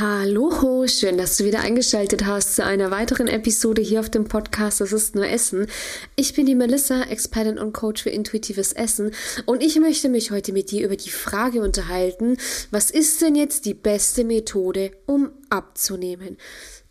[0.00, 4.80] Hallo, schön, dass du wieder eingeschaltet hast zu einer weiteren Episode hier auf dem Podcast
[4.80, 5.66] Das ist nur Essen.
[6.14, 9.10] Ich bin die Melissa, Expertin und Coach für intuitives Essen
[9.44, 12.36] und ich möchte mich heute mit dir über die Frage unterhalten,
[12.70, 16.36] was ist denn jetzt die beste Methode, um abzunehmen?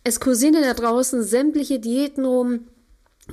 [0.04, 2.66] Es kursieren da draußen sämtliche Diäten rum,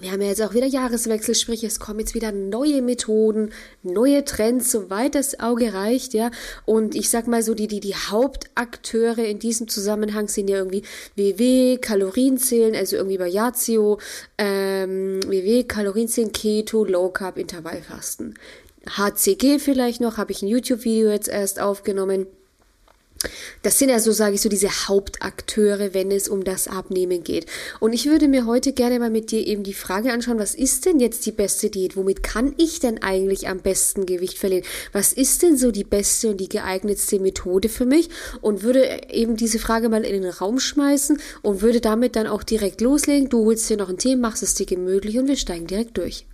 [0.01, 3.51] wir haben ja jetzt auch wieder Jahreswechsel, sprich, es kommen jetzt wieder neue Methoden,
[3.81, 6.31] neue Trends, soweit das Auge reicht, ja.
[6.65, 10.83] Und ich sag mal so, die, die, die Hauptakteure in diesem Zusammenhang sind ja irgendwie
[11.15, 13.99] WW, Kalorienzählen, also irgendwie bei Yazio,
[14.37, 18.35] ähm, WW, Kalorienzählen, Keto, Low Carb, Intervallfasten.
[18.87, 22.27] HCG vielleicht noch, habe ich ein YouTube-Video jetzt erst aufgenommen.
[23.61, 27.47] Das sind ja so, sage ich so, diese Hauptakteure, wenn es um das Abnehmen geht.
[27.79, 30.85] Und ich würde mir heute gerne mal mit dir eben die Frage anschauen, was ist
[30.85, 31.97] denn jetzt die beste Diät?
[31.97, 34.63] Womit kann ich denn eigentlich am besten Gewicht verlieren?
[34.91, 38.09] Was ist denn so die beste und die geeignetste Methode für mich?
[38.41, 42.43] Und würde eben diese Frage mal in den Raum schmeißen und würde damit dann auch
[42.43, 43.29] direkt loslegen.
[43.29, 46.27] Du holst dir noch ein Tee, machst es dir gemütlich und wir steigen direkt durch.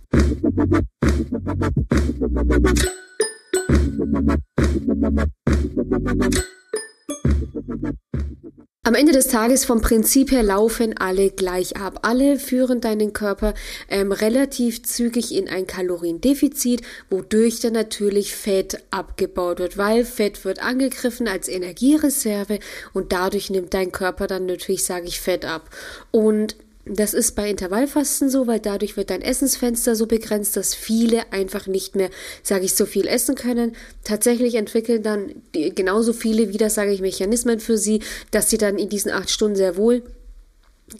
[8.84, 12.00] Am Ende des Tages vom Prinzip her laufen alle gleich ab.
[12.02, 13.54] Alle führen deinen Körper
[13.88, 20.60] ähm, relativ zügig in ein Kaloriendefizit, wodurch dann natürlich Fett abgebaut wird, weil Fett wird
[20.60, 22.58] angegriffen als Energiereserve
[22.92, 25.70] und dadurch nimmt dein Körper dann natürlich, sage ich, Fett ab.
[26.10, 31.32] Und das ist bei Intervallfasten so, weil dadurch wird dein Essensfenster so begrenzt, dass viele
[31.32, 32.10] einfach nicht mehr,
[32.42, 33.76] sage ich, so viel essen können.
[34.02, 38.00] Tatsächlich entwickeln dann genauso viele wieder, sage ich, Mechanismen für sie,
[38.32, 40.02] dass sie dann in diesen acht Stunden sehr wohl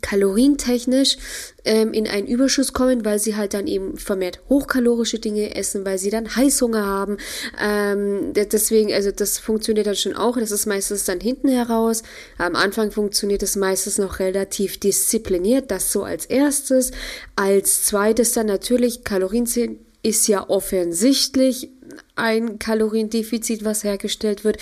[0.01, 1.17] kalorientechnisch
[1.65, 5.99] ähm, in einen Überschuss kommen, weil sie halt dann eben vermehrt hochkalorische Dinge essen, weil
[5.99, 7.19] sie dann Heißhunger haben.
[7.61, 10.37] Ähm, deswegen, also das funktioniert dann schon auch.
[10.39, 12.03] Das ist meistens dann hinten heraus.
[12.39, 15.71] Am Anfang funktioniert es meistens noch relativ diszipliniert.
[15.71, 16.93] Das so als erstes.
[17.37, 21.71] Als zweites dann natürlich Kalorienzählen ist ja offensichtlich
[22.17, 24.59] ein Kaloriendefizit, was hergestellt wird.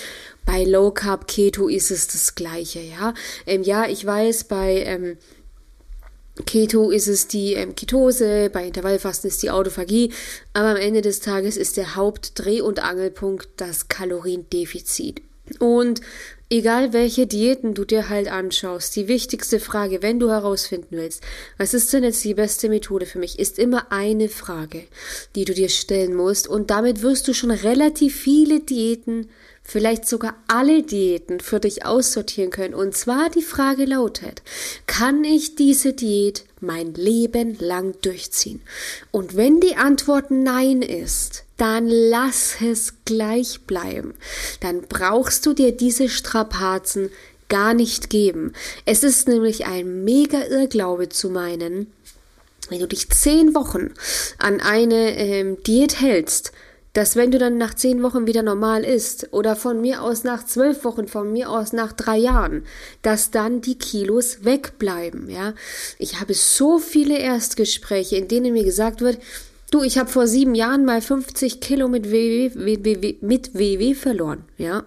[0.47, 3.15] Bei Low Carb Keto ist es das gleiche, ja.
[3.47, 5.17] Ähm, ja, ich weiß, bei ähm,
[6.47, 10.13] Keto ist es die ähm, Ketose, bei Intervallfasten ist die Autophagie,
[10.53, 15.23] aber am Ende des Tages ist der Hauptdreh- und Angelpunkt das Kaloriendefizit.
[15.59, 16.01] Und
[16.51, 21.23] egal welche Diäten du dir halt anschaust, die wichtigste Frage, wenn du herausfinden willst,
[21.57, 24.85] was ist denn jetzt die beste Methode für mich, ist immer eine Frage,
[25.37, 29.31] die du dir stellen musst und damit wirst du schon relativ viele Diäten
[29.63, 32.75] vielleicht sogar alle Diäten für dich aussortieren können.
[32.75, 34.43] Und zwar die Frage lautet,
[34.87, 38.63] kann ich diese Diät mein Leben lang durchziehen?
[39.13, 44.15] Und wenn die Antwort Nein ist, dann lass es gleich bleiben.
[44.61, 47.11] Dann brauchst du dir diese Strapazen
[47.51, 48.55] gar nicht geben.
[48.87, 51.93] Es ist nämlich ein mega Irrglaube zu meinen,
[52.71, 53.93] wenn du dich zehn Wochen
[54.39, 56.53] an eine ähm, Diät hältst,
[56.93, 60.45] dass wenn du dann nach zehn Wochen wieder normal isst oder von mir aus nach
[60.45, 62.65] zwölf Wochen, von mir aus nach drei Jahren,
[63.03, 65.55] dass dann die Kilos wegbleiben, ja.
[65.99, 69.19] Ich habe so viele Erstgespräche, in denen mir gesagt wird,
[69.71, 74.85] du, ich habe vor sieben Jahren mal 50 Kilo mit WW, mit WW verloren, ja.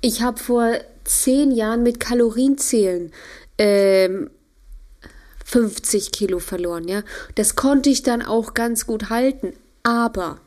[0.00, 0.72] Ich habe vor
[1.04, 3.12] zehn Jahren mit Kalorienzählen
[3.58, 4.30] ähm,
[5.44, 7.02] 50 Kilo verloren, ja.
[7.34, 10.38] Das konnte ich dann auch ganz gut halten, aber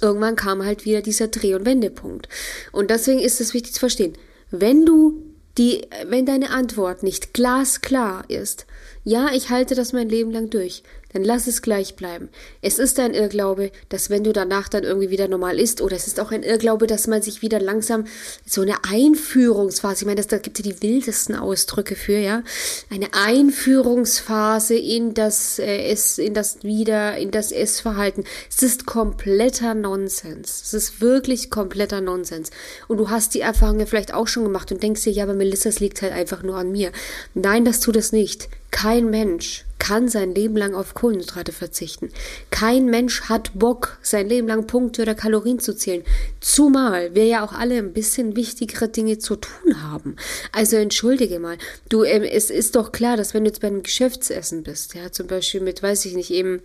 [0.00, 2.28] irgendwann kam halt wieder dieser Dreh- und Wendepunkt.
[2.72, 4.14] Und deswegen ist es wichtig zu verstehen,
[4.50, 5.22] wenn du
[5.58, 8.66] die, wenn deine Antwort nicht glasklar ist,
[9.04, 10.82] ja, ich halte das mein Leben lang durch,
[11.12, 12.28] dann lass es gleich bleiben.
[12.60, 16.06] Es ist ein Irrglaube, dass wenn du danach dann irgendwie wieder normal isst, oder es
[16.06, 18.04] ist auch ein Irrglaube, dass man sich wieder langsam
[18.46, 22.42] so eine Einführungsphase, ich meine, das, da gibt es ja die wildesten Ausdrücke für, ja,
[22.90, 28.24] eine Einführungsphase in das äh, es, in das wieder, in das Essverhalten.
[28.50, 30.62] Es ist kompletter Nonsens.
[30.62, 32.50] Es ist wirklich kompletter Nonsens.
[32.86, 35.34] Und du hast die Erfahrung ja vielleicht auch schon gemacht und denkst dir, ja, aber
[35.34, 36.92] Melissa, es liegt halt einfach nur an mir.
[37.34, 38.48] Nein, das tut es nicht.
[38.70, 42.10] Kein Mensch kann sein Leben lang auf Kohlenhydrate verzichten.
[42.50, 46.02] Kein Mensch hat Bock, sein Leben lang Punkte oder Kalorien zu zählen.
[46.40, 50.16] Zumal wir ja auch alle ein bisschen wichtigere Dinge zu tun haben.
[50.52, 51.58] Also entschuldige mal,
[51.88, 55.12] du, ähm, es ist doch klar, dass wenn du jetzt bei einem Geschäftsessen bist, ja,
[55.12, 56.62] zum Beispiel mit, weiß ich nicht, eben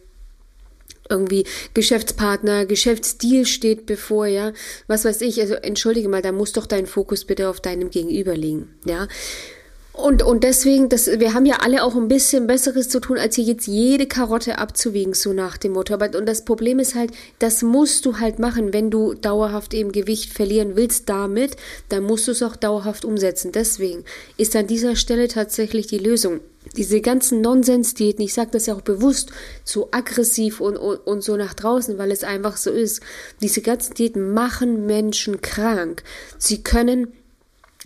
[1.10, 4.54] irgendwie Geschäftspartner, Geschäftsdeal steht bevor, ja,
[4.88, 8.36] was weiß ich, also entschuldige mal, da muss doch dein Fokus bitte auf deinem Gegenüber
[8.36, 9.08] liegen, ja.
[9.96, 13.36] Und, und deswegen, das, wir haben ja alle auch ein bisschen Besseres zu tun, als
[13.36, 15.94] hier jetzt jede Karotte abzuwiegen, so nach dem Motto.
[15.94, 19.92] Aber, und das Problem ist halt, das musst du halt machen, wenn du dauerhaft eben
[19.92, 21.58] Gewicht verlieren willst damit,
[21.90, 23.52] dann musst du es auch dauerhaft umsetzen.
[23.52, 24.04] Deswegen
[24.36, 26.40] ist an dieser Stelle tatsächlich die Lösung.
[26.76, 29.32] Diese ganzen Nonsens-Diäten, ich sage das ja auch bewusst,
[29.64, 33.02] so aggressiv und, und, und so nach draußen, weil es einfach so ist.
[33.44, 36.02] Diese ganzen Diäten machen Menschen krank.
[36.40, 37.14] Sie können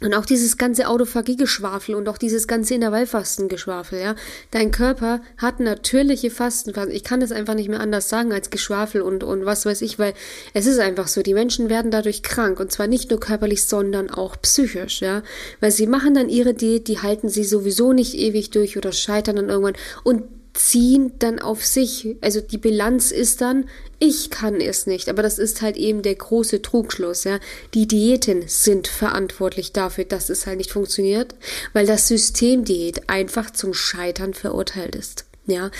[0.01, 4.15] und auch dieses ganze Autophagie-Geschwafel und auch dieses ganze Intervallfasten-Geschwafel, ja.
[4.51, 6.91] Dein Körper hat natürliche Fastenphasen.
[6.91, 9.97] Ich kann das einfach nicht mehr anders sagen als Geschwafel und, und was weiß ich,
[9.97, 10.13] weil
[10.53, 11.23] es ist einfach so.
[11.23, 15.23] Die Menschen werden dadurch krank und zwar nicht nur körperlich, sondern auch psychisch, ja.
[15.61, 19.37] Weil sie machen dann ihre Diät, die halten sie sowieso nicht ewig durch oder scheitern
[19.37, 22.15] dann irgendwann und ziehen dann auf sich.
[22.21, 23.69] Also die Bilanz ist dann,
[23.99, 25.09] ich kann es nicht.
[25.09, 27.39] Aber das ist halt eben der große Trugschluss, ja.
[27.73, 31.35] Die Diäten sind verantwortlich dafür, dass es halt nicht funktioniert,
[31.73, 35.25] weil das System Diät einfach zum Scheitern verurteilt ist.
[35.45, 35.71] Ja.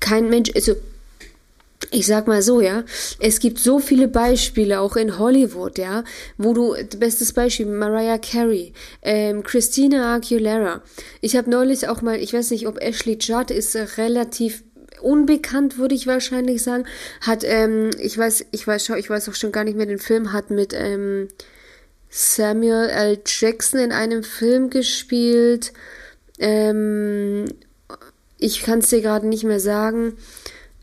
[0.00, 0.74] Kein Mensch, also
[1.94, 2.84] ich sag mal so, ja,
[3.20, 6.02] es gibt so viele Beispiele, auch in Hollywood, ja,
[6.36, 10.82] wo du, bestes Beispiel, Mariah Carey, ähm, Christina Aguilera.
[11.20, 14.64] Ich habe neulich auch mal, ich weiß nicht, ob Ashley Judd ist relativ
[15.00, 16.84] unbekannt, würde ich wahrscheinlich sagen,
[17.20, 20.32] hat, ähm, ich weiß, ich weiß, ich weiß auch schon gar nicht mehr, den Film
[20.32, 21.28] hat mit, ähm,
[22.10, 23.18] Samuel L.
[23.24, 25.72] Jackson in einem Film gespielt,
[26.38, 27.46] ähm,
[28.38, 30.16] ich kann es dir gerade nicht mehr sagen,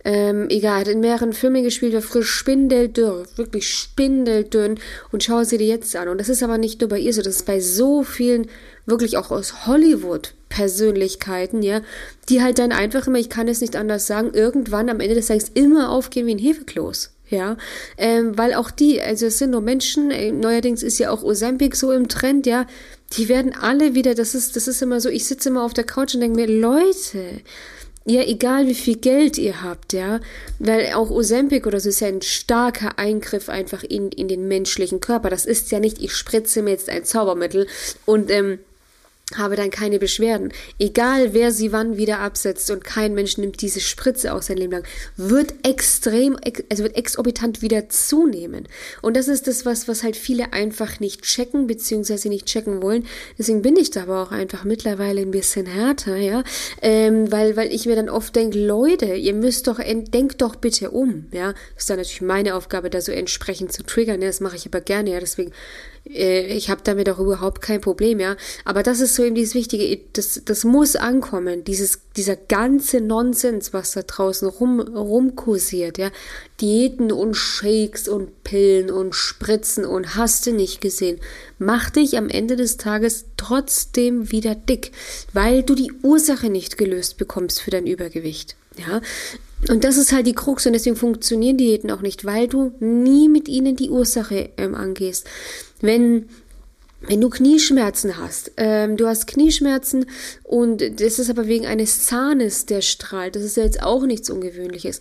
[0.03, 4.79] ähm, egal, hat in mehreren Filmen gespielt, war früher spindeldürr, wirklich spindeldünn
[5.11, 6.07] und schau sie dir jetzt an.
[6.07, 8.47] Und das ist aber nicht nur bei ihr so, das ist bei so vielen,
[8.85, 11.81] wirklich auch aus Hollywood Persönlichkeiten, ja,
[12.29, 15.27] die halt dann einfach immer, ich kann es nicht anders sagen, irgendwann am Ende des
[15.27, 17.11] Tages immer aufgehen wie ein Hefekloß.
[17.29, 17.55] Ja,
[17.97, 21.77] ähm, weil auch die, also es sind nur Menschen, äh, neuerdings ist ja auch Ozempic
[21.77, 22.67] so im Trend, ja,
[23.13, 25.85] die werden alle wieder, das ist, das ist immer so, ich sitze immer auf der
[25.85, 27.39] Couch und denke mir, Leute,
[28.05, 30.19] ja, egal wie viel Geld ihr habt, ja,
[30.57, 35.01] weil auch Ozempic oder so ist ja ein starker Eingriff einfach in, in den menschlichen
[35.01, 35.29] Körper.
[35.29, 37.67] Das ist ja nicht, ich spritze mir jetzt ein Zaubermittel
[38.05, 38.59] und ähm,
[39.37, 40.53] habe dann keine Beschwerden.
[40.79, 44.71] Egal wer sie wann wieder absetzt und kein Mensch nimmt diese Spritze aus sein Leben
[44.73, 44.83] lang,
[45.17, 46.37] wird extrem,
[46.69, 48.67] also wird exorbitant wieder zunehmen.
[49.01, 53.05] Und das ist das, was, was halt viele einfach nicht checken, beziehungsweise nicht checken wollen.
[53.37, 56.43] Deswegen bin ich da aber auch einfach mittlerweile ein bisschen härter, ja,
[56.81, 60.91] ähm, weil, weil ich mir dann oft denke, Leute, ihr müsst doch, denkt doch bitte
[60.91, 61.53] um, ja.
[61.75, 64.65] Das ist dann natürlich meine Aufgabe, da so entsprechend zu triggern, ja, das mache ich
[64.65, 65.51] aber gerne, ja, deswegen
[66.03, 68.35] ich habe damit auch überhaupt kein Problem, ja.
[68.65, 73.71] Aber das ist so eben dieses Wichtige, das, das muss ankommen, dieses, dieser ganze Nonsens,
[73.71, 76.09] was da draußen rum, rumkursiert, ja.
[76.59, 81.19] Diäten und Shakes und Pillen und Spritzen und hast du nicht gesehen,
[81.59, 84.91] macht dich am Ende des Tages trotzdem wieder dick,
[85.33, 88.55] weil du die Ursache nicht gelöst bekommst für dein Übergewicht.
[88.77, 89.01] Ja,
[89.69, 93.29] und das ist halt die Krux und deswegen funktionieren Diäten auch nicht, weil du nie
[93.29, 95.27] mit ihnen die Ursache ähm, angehst.
[95.81, 96.27] Wenn
[97.07, 100.05] wenn du Knieschmerzen hast, ähm, du hast Knieschmerzen
[100.43, 104.29] und das ist aber wegen eines Zahnes, der strahlt, das ist ja jetzt auch nichts
[104.29, 104.99] Ungewöhnliches,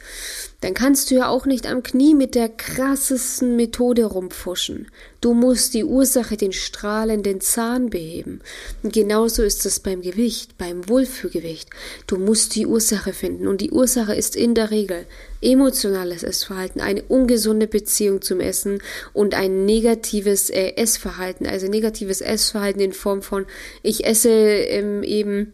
[0.62, 4.88] dann kannst du ja auch nicht am Knie mit der krassesten Methode rumpfuschen.
[5.20, 8.40] Du musst die Ursache, den strahlenden Zahn beheben.
[8.82, 11.68] Und genauso ist es beim Gewicht, beim Wohlfühlgewicht.
[12.06, 15.04] Du musst die Ursache finden und die Ursache ist in der Regel
[15.40, 18.82] emotionales Essverhalten, eine ungesunde Beziehung zum Essen
[19.12, 23.46] und ein negatives äh, Essverhalten, also negatives Essverhalten in Form von
[23.82, 25.52] ich esse ähm, eben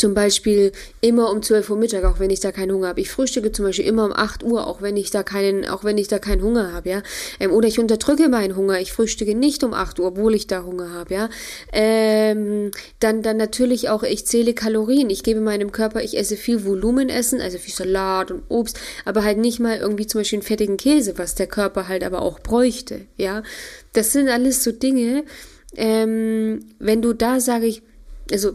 [0.00, 3.02] zum Beispiel immer um 12 Uhr Mittag, auch wenn ich da keinen Hunger habe.
[3.02, 5.98] Ich frühstücke zum Beispiel immer um 8 Uhr, auch wenn ich da keinen, auch wenn
[5.98, 7.02] ich da keinen Hunger habe, ja.
[7.38, 8.80] Ähm, oder ich unterdrücke meinen Hunger.
[8.80, 11.28] Ich frühstücke nicht um 8 Uhr, obwohl ich da Hunger habe, ja.
[11.74, 15.10] Ähm, dann, dann natürlich auch, ich zähle Kalorien.
[15.10, 19.36] Ich gebe meinem Körper, ich esse viel Volumenessen, also viel Salat und Obst, aber halt
[19.36, 23.02] nicht mal irgendwie zum Beispiel einen fettigen Käse, was der Körper halt aber auch bräuchte,
[23.18, 23.42] ja.
[23.92, 25.24] Das sind alles so Dinge,
[25.76, 27.82] ähm, wenn du da, sage ich,
[28.32, 28.54] also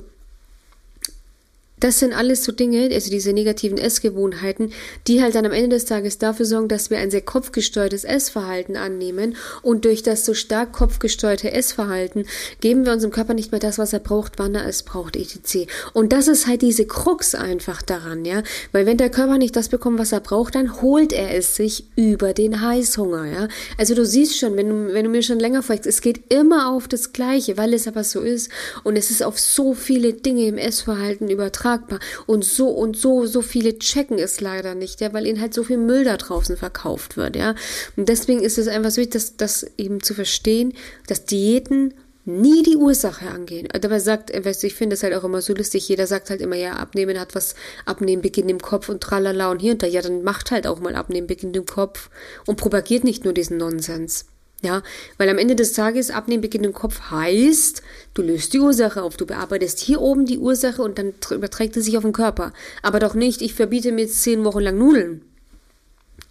[1.80, 4.72] das sind alles so Dinge, also diese negativen Essgewohnheiten,
[5.08, 8.78] die halt dann am Ende des Tages dafür sorgen, dass wir ein sehr kopfgesteuertes Essverhalten
[8.78, 12.26] annehmen und durch das so stark kopfgesteuerte Essverhalten
[12.62, 15.68] geben wir unserem Körper nicht mehr das, was er braucht, wann er es braucht, etc.
[15.94, 18.42] Und das ist halt diese Krux einfach daran, ja,
[18.72, 21.86] weil wenn der Körper nicht das bekommt, was er braucht, dann holt er es sich
[21.98, 23.48] über den Heißhunger, ja.
[23.78, 26.70] Also du siehst schon, wenn du, wenn du mir schon länger folgst, es geht immer
[26.72, 28.50] auf das Gleiche, weil es aber so ist
[28.86, 32.00] und es ist auf so viele Dinge im Essverhalten übertragen tragbar.
[32.26, 35.64] Und so und so, so viele checken es leider nicht, ja, weil ihnen halt so
[35.64, 37.56] viel Müll da draußen verkauft wird, ja.
[37.96, 40.74] Und deswegen ist es einfach so wichtig, das, das eben zu verstehen,
[41.08, 41.94] dass Diäten
[42.26, 43.68] nie die Ursache angehen.
[43.80, 46.30] Dabei sagt, äh, weißt du, ich finde es halt auch immer so lustig, jeder sagt
[46.30, 47.56] halt immer, ja, Abnehmen hat was,
[47.86, 49.88] Abnehmen beginnt im Kopf und tralala und hier und da.
[49.88, 52.10] Ja, dann macht halt auch mal Abnehmen beginnt im Kopf
[52.46, 54.26] und propagiert nicht nur diesen Nonsens.
[54.66, 54.82] Ja,
[55.20, 57.84] weil am Ende des Tages Abnehmen beginnt im Kopf heißt,
[58.16, 61.86] du löst die Ursache auf, du bearbeitest hier oben die Ursache und dann überträgt es
[61.86, 62.52] sich auf den Körper.
[62.82, 65.22] Aber doch nicht, ich verbiete mir jetzt zehn Wochen lang Nudeln.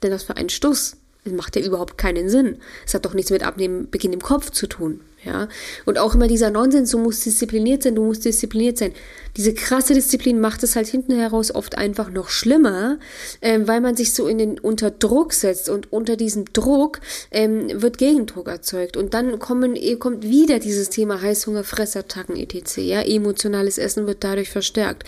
[0.02, 0.96] Denn das für einen Stuss.
[1.22, 2.58] Das macht ja überhaupt keinen Sinn.
[2.84, 5.00] Es hat doch nichts mit Abnehmen Beginn im Kopf zu tun.
[5.24, 5.48] Ja,
[5.84, 8.92] und auch immer dieser Nonsens, du musst diszipliniert sein, du musst diszipliniert sein.
[9.36, 12.98] Diese krasse Disziplin macht es halt hinten heraus oft einfach noch schlimmer,
[13.42, 17.00] ähm, weil man sich so in den unter Druck setzt und unter diesem Druck
[17.32, 22.76] ähm, wird Gegendruck erzeugt und dann kommen eh, kommt wieder dieses Thema Heißhunger, Fressattacken etc.
[22.76, 25.02] Ja, emotionales Essen wird dadurch verstärkt.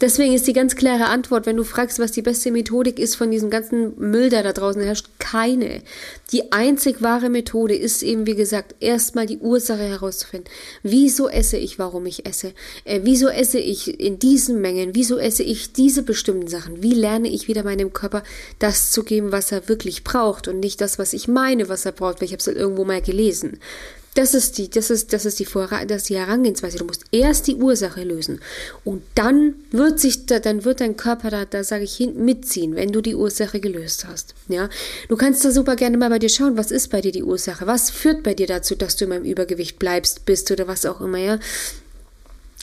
[0.00, 3.30] Deswegen ist die ganz klare Antwort, wenn du fragst, was die beste Methodik ist von
[3.30, 5.82] diesem ganzen Müll, der da draußen herrscht, keine.
[6.32, 10.50] Die einzig wahre Methode ist eben, wie gesagt, erstmal die Ursache herauszufinden.
[10.82, 12.52] Wieso esse ich, warum ich esse?
[12.84, 14.94] Äh, wieso esse ich in diesen Mengen?
[14.94, 16.82] Wieso esse ich diese bestimmten Sachen?
[16.82, 18.22] Wie lerne ich wieder meinem Körper
[18.58, 21.92] das zu geben, was er wirklich braucht und nicht das, was ich meine, was er
[21.92, 23.58] braucht, weil ich habe es halt irgendwo mal gelesen.
[24.18, 26.78] Das ist die, das ist, das ist die, Vorra das ist die Herangehensweise.
[26.78, 28.40] Du musst erst die Ursache lösen
[28.82, 32.74] und dann wird sich, da, dann wird dein Körper da, da sage ich hin, mitziehen,
[32.74, 34.34] wenn du die Ursache gelöst hast.
[34.48, 34.70] Ja,
[35.08, 37.68] du kannst da super gerne mal bei dir schauen, was ist bei dir die Ursache?
[37.68, 41.00] Was führt bei dir dazu, dass du immer im Übergewicht bleibst, bist oder was auch
[41.00, 41.38] immer, ja?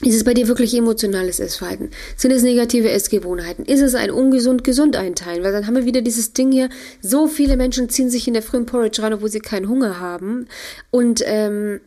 [0.02, 1.90] Ist es bei dir wirklich emotionales Essverhalten?
[2.16, 3.64] Sind es negative Essgewohnheiten?
[3.64, 5.42] Ist es ein ungesund gesund einteilen?
[5.42, 6.68] Weil dann haben wir wieder dieses Ding hier,
[7.00, 10.48] so viele Menschen ziehen sich in der frühen Porridge rein, obwohl sie keinen Hunger haben
[10.90, 11.80] und ähm,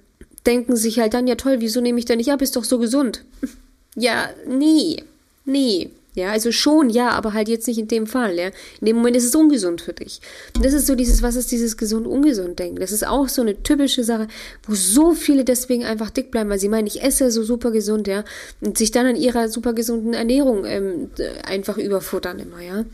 [0.48, 2.42] denken sich halt dann, ja toll, wieso nehme ich da nicht ab?
[2.42, 3.25] Ist doch so gesund.
[3.96, 5.04] ja, nee,
[5.46, 5.92] nee.
[6.16, 8.48] Ja, also schon, ja, aber halt jetzt nicht in dem Fall, ja.
[8.82, 10.22] In dem Moment ist es ungesund für dich.
[10.56, 12.80] Und das ist so dieses, was ist dieses gesund-ungesund-Denken?
[12.80, 14.28] Das ist auch so eine typische Sache,
[14.68, 18.08] wo so viele deswegen einfach dick bleiben, weil sie meinen, ich esse so super gesund,
[18.08, 18.24] ja,
[18.60, 21.10] und sich dann an ihrer super gesunden Ernährung ähm,
[21.46, 22.86] einfach überfuttern immer, ja.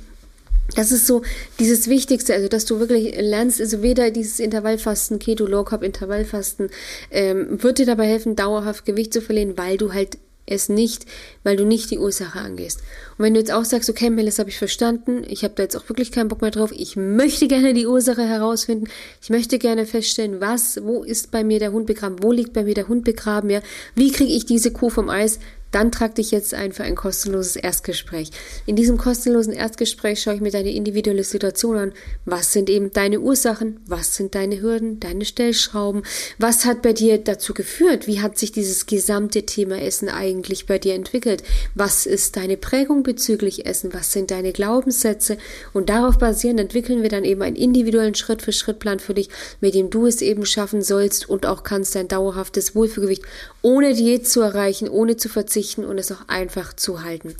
[0.75, 1.21] Das ist so
[1.59, 6.69] dieses Wichtigste, also dass du wirklich lernst, also weder dieses Intervallfasten, Keto, Low Carb, Intervallfasten,
[7.11, 11.05] ähm, wird dir dabei helfen, dauerhaft Gewicht zu verlieren, weil du halt es nicht,
[11.43, 12.79] weil du nicht die Ursache angehst.
[13.17, 15.63] Und wenn du jetzt auch sagst, okay, Mel, das habe ich verstanden, ich habe da
[15.63, 18.87] jetzt auch wirklich keinen Bock mehr drauf, ich möchte gerne die Ursache herausfinden,
[19.21, 22.63] ich möchte gerne feststellen, was, wo ist bei mir der Hund begraben, wo liegt bei
[22.63, 23.61] mir der Hund begraben, ja,
[23.95, 25.39] wie kriege ich diese Kuh vom Eis,
[25.71, 28.31] dann trag dich jetzt ein für ein kostenloses Erstgespräch.
[28.65, 31.93] In diesem kostenlosen Erstgespräch schaue ich mir deine individuelle Situation an.
[32.23, 33.81] Was sind eben deine Ursachen?
[33.85, 36.03] Was sind deine Hürden, deine Stellschrauben?
[36.37, 38.07] Was hat bei dir dazu geführt?
[38.07, 41.43] Wie hat sich dieses gesamte Thema Essen eigentlich bei dir entwickelt?
[41.73, 43.93] Was ist deine Prägung bezüglich Essen?
[43.93, 45.37] Was sind deine Glaubenssätze?
[45.73, 49.27] Und darauf basierend entwickeln wir dann eben einen individuellen Schritt-für-Schritt-Plan für dich,
[49.59, 53.23] mit dem du es eben schaffen sollst und auch kannst dein dauerhaftes Wohlfühlgewicht
[53.61, 57.33] ohne Diät zu erreichen, ohne zu verzichten, verzichten und es auch einfach zu halten.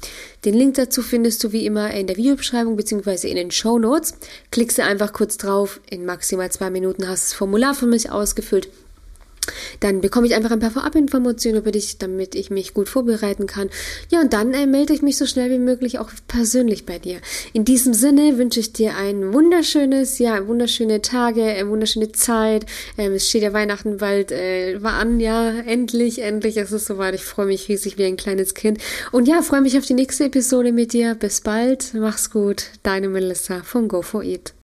[0.46, 3.30] Den Link dazu findest du wie immer in der Videobeschreibung bzw.
[3.30, 4.14] in den Show Notes.
[4.52, 8.10] Klickst du einfach kurz drauf, in maximal zwei Minuten hast du das Formular für mich
[8.10, 8.70] ausgefüllt
[9.80, 13.70] dann bekomme ich einfach ein paar Vorabinformationen über dich, damit ich mich gut vorbereiten kann.
[14.10, 17.20] Ja, und dann äh, melde ich mich so schnell wie möglich auch persönlich bei dir.
[17.54, 22.66] In diesem Sinne wünsche ich dir ein wunderschönes, ja, wunderschöne Tage, eine wunderschöne Zeit.
[22.98, 27.16] Ähm, es steht ja Weihnachten bald äh, an, ja, endlich, endlich ist es soweit.
[27.16, 28.80] Ich freue mich riesig wie ein kleines Kind.
[29.12, 31.16] Und ja, freue mich auf die nächste Episode mit dir.
[31.16, 32.68] Bis bald, mach's gut.
[32.84, 34.54] Deine Melissa von Go for Eat.